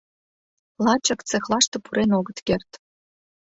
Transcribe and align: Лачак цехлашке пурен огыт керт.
Лачак 0.83 1.19
цехлашке 1.29 1.77
пурен 1.85 2.11
огыт 2.19 2.39
керт. 2.47 2.71